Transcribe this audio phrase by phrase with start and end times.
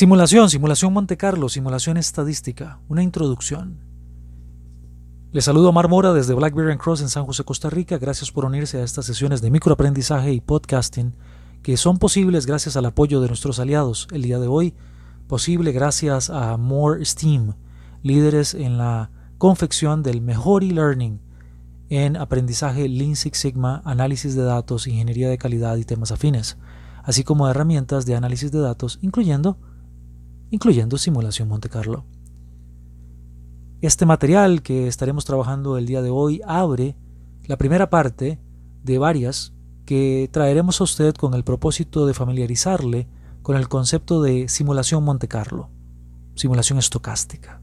[0.00, 3.80] Simulación, simulación Monte Carlo, simulación estadística, una introducción.
[5.30, 7.98] Les saludo a Mar Mora desde Blackberry Cross en San José, Costa Rica.
[7.98, 11.12] Gracias por unirse a estas sesiones de microaprendizaje y podcasting
[11.62, 14.08] que son posibles gracias al apoyo de nuestros aliados.
[14.10, 14.72] El día de hoy,
[15.28, 17.56] posible gracias a More Steam,
[18.02, 21.20] líderes en la confección del mejor e-learning
[21.90, 26.56] en aprendizaje Lean Six Sigma, análisis de datos, ingeniería de calidad y temas afines,
[27.04, 29.58] así como herramientas de análisis de datos, incluyendo
[30.50, 32.04] incluyendo simulación Monte Carlo.
[33.80, 36.96] Este material que estaremos trabajando el día de hoy abre
[37.46, 38.38] la primera parte
[38.82, 39.54] de varias
[39.86, 43.08] que traeremos a usted con el propósito de familiarizarle
[43.42, 45.70] con el concepto de simulación Monte Carlo,
[46.34, 47.62] simulación estocástica.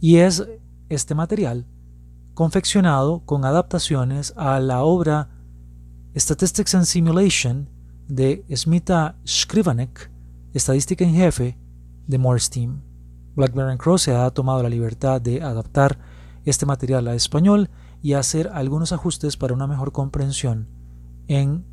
[0.00, 0.44] Y es
[0.88, 1.66] este material
[2.34, 5.28] confeccionado con adaptaciones a la obra
[6.16, 7.68] Statistics and Simulation
[8.08, 10.11] de Smita Skrivanek
[10.52, 11.58] estadística en jefe
[12.06, 12.82] de Morse Team.
[13.34, 15.98] BlackBerry Cross se ha tomado la libertad de adaptar
[16.44, 17.70] este material a español
[18.02, 20.68] y hacer algunos ajustes para una mejor comprensión
[21.28, 21.64] en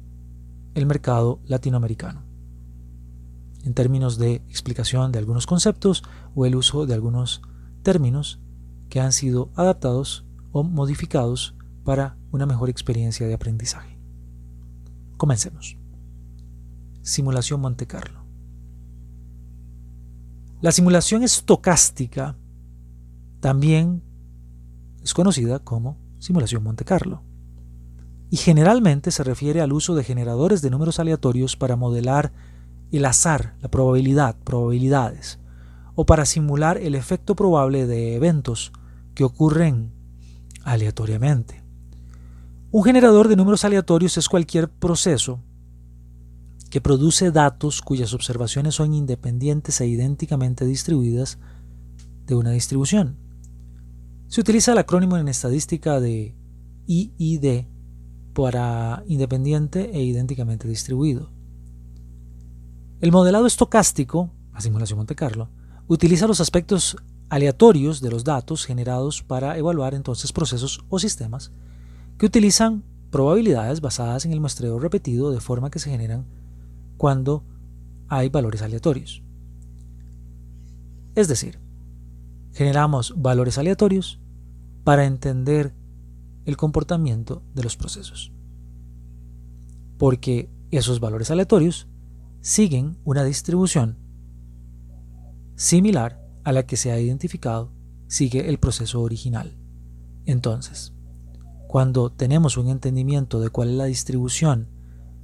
[0.76, 2.24] el mercado latinoamericano,
[3.64, 6.04] en términos de explicación de algunos conceptos
[6.36, 7.42] o el uso de algunos
[7.82, 8.40] términos
[8.90, 14.00] que han sido adaptados o modificados para una mejor experiencia de aprendizaje.
[15.18, 15.78] Comencemos.
[17.02, 18.19] Simulación Monte Carlo.
[20.62, 22.36] La simulación estocástica
[23.40, 24.04] también
[25.02, 27.24] es conocida como simulación Monte Carlo
[28.30, 32.34] y generalmente se refiere al uso de generadores de números aleatorios para modelar
[32.92, 35.40] el azar, la probabilidad, probabilidades,
[35.96, 38.74] o para simular el efecto probable de eventos
[39.16, 39.94] que ocurren
[40.66, 41.64] aleatoriamente.
[42.72, 45.40] Un generador de números aleatorios es cualquier proceso
[46.70, 51.40] que produce datos cuyas observaciones son independientes e idénticamente distribuidas
[52.26, 53.18] de una distribución.
[54.28, 56.36] Se utiliza el acrónimo en estadística de
[56.86, 57.66] IID
[58.34, 61.32] para independiente e idénticamente distribuido.
[63.02, 65.50] El modelado estocástico, la simulación Monte Carlo,
[65.88, 66.98] utiliza los aspectos
[67.30, 71.52] aleatorios de los datos generados para evaluar entonces procesos o sistemas
[72.18, 76.26] que utilizan probabilidades basadas en el muestreo repetido de forma que se generan
[77.00, 77.46] cuando
[78.10, 79.24] hay valores aleatorios.
[81.16, 81.58] Es decir,
[82.52, 84.20] generamos valores aleatorios
[84.84, 85.74] para entender
[86.44, 88.34] el comportamiento de los procesos.
[89.98, 91.88] Porque esos valores aleatorios
[92.42, 93.98] siguen una distribución
[95.56, 97.72] similar a la que se ha identificado
[98.08, 99.58] sigue el proceso original.
[100.26, 100.94] Entonces,
[101.70, 104.79] cuando tenemos un entendimiento de cuál es la distribución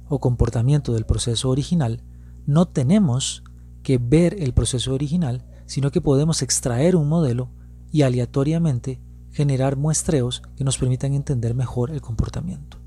[0.08, 2.02] o comportamiento del proceso original,
[2.46, 3.42] no tenemos
[3.82, 7.50] que ver el proceso original, sino que podemos extraer un modelo
[7.90, 9.00] y aleatoriamente
[9.32, 12.78] generar muestreos que nos permitan entender mejor el comportamiento.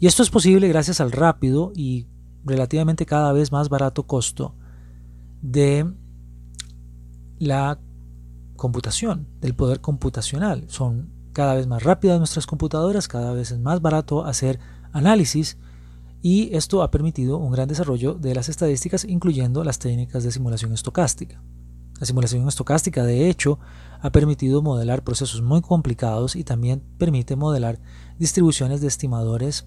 [0.00, 2.08] Y esto es posible gracias al rápido y
[2.44, 4.54] relativamente cada vez más barato costo
[5.40, 5.90] de
[7.38, 7.78] la
[8.56, 10.64] computación, del poder computacional.
[10.68, 14.58] Son cada vez más rápidas nuestras computadoras, cada vez es más barato hacer
[14.92, 15.58] análisis
[16.26, 20.72] y esto ha permitido un gran desarrollo de las estadísticas, incluyendo las técnicas de simulación
[20.72, 21.42] estocástica.
[22.00, 23.58] La simulación estocástica, de hecho,
[24.00, 27.78] ha permitido modelar procesos muy complicados y también permite modelar
[28.18, 29.66] distribuciones de estimadores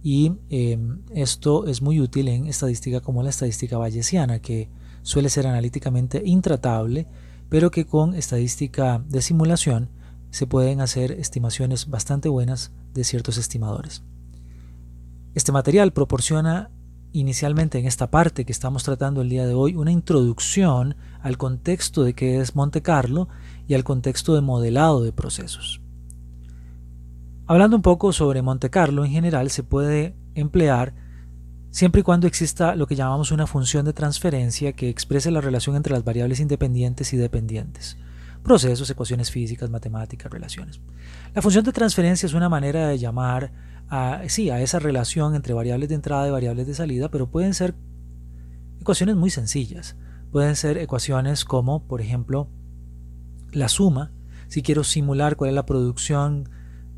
[0.00, 4.70] y em, esto es muy útil en estadística como la estadística bayesiana, que
[5.02, 7.08] suele ser analíticamente intratable,
[7.48, 9.90] pero que con estadística de simulación
[10.30, 14.04] se pueden hacer estimaciones bastante buenas de ciertos estimadores.
[15.34, 16.70] Este material proporciona
[17.12, 22.04] inicialmente en esta parte que estamos tratando el día de hoy una introducción al contexto
[22.04, 23.28] de qué es Monte Carlo
[23.66, 25.80] y al contexto de modelado de procesos.
[27.46, 30.94] Hablando un poco sobre Monte Carlo en general se puede emplear
[31.70, 35.74] siempre y cuando exista lo que llamamos una función de transferencia que exprese la relación
[35.74, 37.96] entre las variables independientes y dependientes.
[38.44, 40.78] procesos, ecuaciones físicas, matemáticas, relaciones.
[41.34, 43.50] La función de transferencia es una manera de llamar
[44.28, 47.74] sí, a esa relación entre variables de entrada y variables de salida, pero pueden ser
[48.80, 49.96] ecuaciones muy sencillas.
[50.30, 52.48] Pueden ser ecuaciones como, por ejemplo,
[53.52, 54.12] la suma.
[54.48, 56.48] Si quiero simular cuál es la producción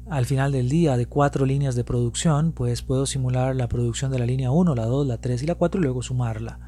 [0.08, 4.18] al final del día de cuatro líneas de producción, pues puedo simular la producción de
[4.18, 6.58] la línea 1, la 2, la 3 y la 4 y luego sumarla.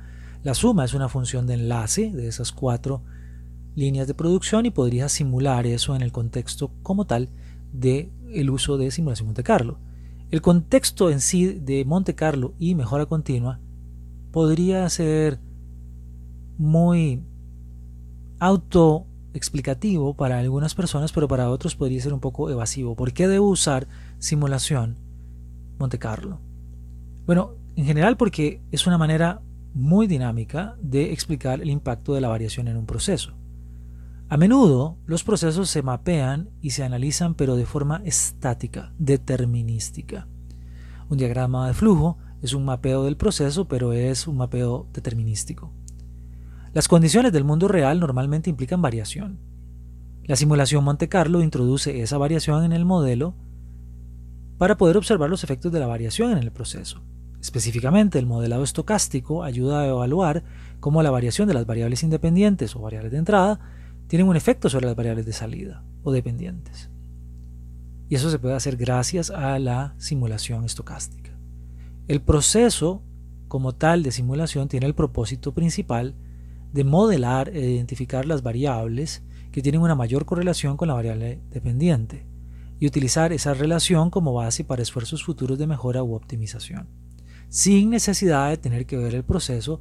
[0.42, 3.02] La suma es una función de enlace de esas cuatro
[3.74, 7.28] líneas de producción y podría simular eso en el contexto como tal
[7.72, 9.78] del el uso de simulación Monte Carlo.
[10.30, 13.60] El contexto en sí de Monte Carlo y mejora continua
[14.30, 15.40] podría ser
[16.58, 17.22] muy
[18.38, 22.94] auto explicativo para algunas personas, pero para otros podría ser un poco evasivo.
[22.94, 23.88] ¿Por qué debo usar
[24.18, 24.96] simulación
[25.78, 26.40] Monte Carlo?
[27.24, 29.40] Bueno, en general porque es una manera
[29.72, 33.32] muy dinámica de explicar el impacto de la variación en un proceso.
[34.30, 40.28] A menudo los procesos se mapean y se analizan pero de forma estática, determinística.
[41.08, 45.72] Un diagrama de flujo es un mapeo del proceso pero es un mapeo determinístico.
[46.74, 49.38] Las condiciones del mundo real normalmente implican variación.
[50.24, 53.34] La simulación Monte Carlo introduce esa variación en el modelo
[54.58, 57.00] para poder observar los efectos de la variación en el proceso.
[57.40, 60.42] Específicamente, el modelado estocástico ayuda a evaluar
[60.80, 63.60] cómo la variación de las variables independientes o variables de entrada
[64.08, 66.90] tienen un efecto sobre las variables de salida o dependientes.
[68.08, 71.30] Y eso se puede hacer gracias a la simulación estocástica.
[72.08, 73.02] El proceso
[73.48, 76.14] como tal de simulación tiene el propósito principal
[76.72, 79.22] de modelar e identificar las variables
[79.52, 82.26] que tienen una mayor correlación con la variable dependiente
[82.80, 86.88] y utilizar esa relación como base para esfuerzos futuros de mejora u optimización,
[87.48, 89.80] sin necesidad de tener que ver el proceso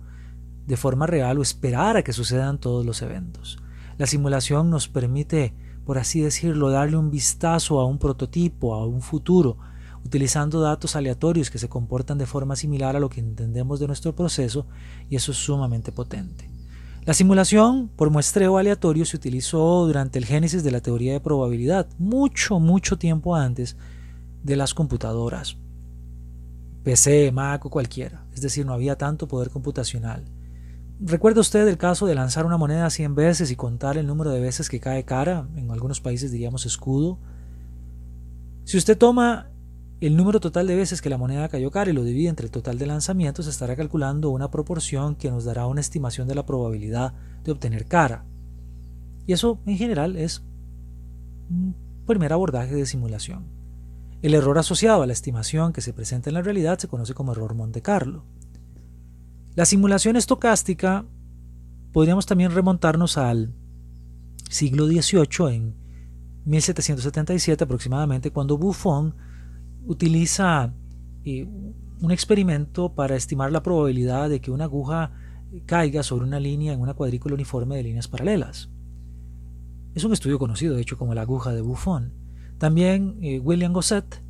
[0.66, 3.60] de forma real o esperar a que sucedan todos los eventos.
[3.98, 5.54] La simulación nos permite,
[5.86, 9.58] por así decirlo, darle un vistazo a un prototipo, a un futuro,
[10.06, 14.16] utilizando datos aleatorios que se comportan de forma similar a lo que entendemos de nuestro
[14.16, 14.68] proceso
[15.10, 16.50] y eso es sumamente potente.
[17.06, 21.88] La simulación por muestreo aleatorio se utilizó durante el génesis de la teoría de probabilidad,
[21.98, 23.78] mucho, mucho tiempo antes
[24.44, 25.58] de las computadoras.
[26.84, 30.24] PC, Mac o cualquiera, es decir, no había tanto poder computacional.
[31.00, 34.40] ¿Recuerda usted el caso de lanzar una moneda 100 veces y contar el número de
[34.40, 35.48] veces que cae cara?
[35.56, 37.20] En algunos países diríamos escudo.
[38.64, 39.52] Si usted toma
[40.02, 42.52] el número total de veces que la moneda cayó cara y lo divide entre el
[42.52, 47.14] total de lanzamientos, estará calculando una proporción que nos dará una estimación de la probabilidad
[47.44, 48.26] de obtener cara.
[49.28, 50.44] Y eso en general es
[51.50, 51.76] un
[52.08, 53.46] primer abordaje de simulación.
[54.24, 57.34] El error asociado a la estimación que se presenta en la realidad se conoce como
[57.34, 58.24] error Monte Carlo.
[59.58, 61.04] La simulación estocástica
[61.92, 63.56] podríamos también remontarnos al
[64.52, 65.76] siglo XVIII, en
[66.46, 69.16] 1777 aproximadamente, cuando Buffon
[69.88, 70.76] utiliza
[71.26, 71.48] eh,
[72.00, 75.14] un experimento para estimar la probabilidad de que una aguja
[75.66, 78.70] caiga sobre una línea en una cuadrícula uniforme de líneas paralelas.
[79.96, 82.14] Es un estudio conocido, de hecho, como la aguja de Buffon.
[82.60, 84.22] También eh, William Gosset,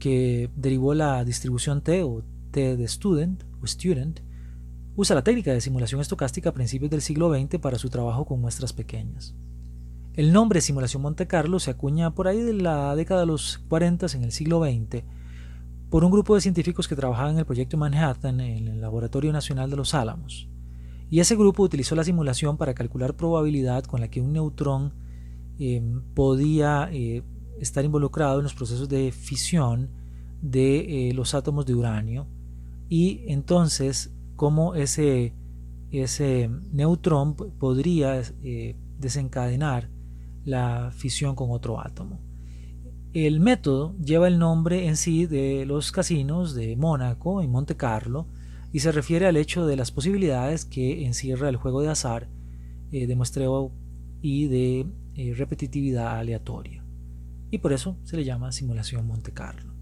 [0.00, 4.25] que derivó la distribución T o T de student o student,
[4.96, 8.40] usa la técnica de simulación estocástica a principios del siglo XX para su trabajo con
[8.40, 9.34] muestras pequeñas.
[10.14, 14.06] El nombre simulación Monte Carlo se acuña por ahí de la década de los 40
[14.14, 15.04] en el siglo XX
[15.90, 19.68] por un grupo de científicos que trabajaban en el proyecto Manhattan en el Laboratorio Nacional
[19.68, 20.48] de los Álamos.
[21.10, 24.94] Y ese grupo utilizó la simulación para calcular probabilidad con la que un neutrón
[25.58, 25.82] eh,
[26.14, 27.22] podía eh,
[27.60, 29.90] estar involucrado en los procesos de fisión
[30.40, 32.26] de eh, los átomos de uranio
[32.88, 35.34] y entonces cómo ese,
[35.90, 38.22] ese neutrón podría
[38.98, 39.90] desencadenar
[40.44, 42.20] la fisión con otro átomo.
[43.12, 48.26] El método lleva el nombre en sí de los casinos de Mónaco y Monte Carlo
[48.72, 52.28] y se refiere al hecho de las posibilidades que encierra el juego de azar,
[52.92, 53.72] eh, de muestreo
[54.20, 56.84] y de eh, repetitividad aleatoria.
[57.50, 59.72] Y por eso se le llama simulación Monte Carlo.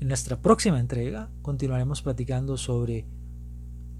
[0.00, 3.06] En nuestra próxima entrega continuaremos platicando sobre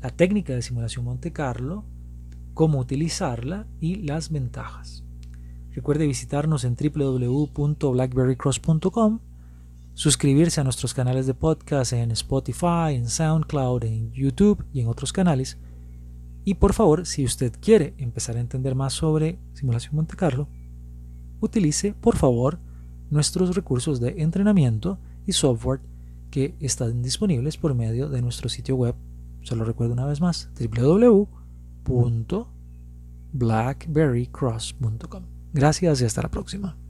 [0.05, 1.87] la técnica de simulación Monte Carlo,
[2.53, 5.03] cómo utilizarla y las ventajas.
[5.71, 9.21] Recuerde visitarnos en www.blackberrycross.com,
[9.95, 15.11] suscribirse a nuestros canales de podcast en Spotify, en SoundCloud, en YouTube y en otros
[15.11, 15.57] canales.
[16.45, 20.49] Y por favor, si usted quiere empezar a entender más sobre simulación Monte Carlo,
[21.41, 22.59] utilice por favor
[23.09, 25.81] nuestros recursos de entrenamiento y software
[26.31, 28.95] que están disponibles por medio de nuestro sitio web.
[29.45, 31.29] Se lo recuerdo una vez más, www
[33.35, 35.25] blackberrycross.com.
[35.53, 36.84] Gracias y hasta la próxima.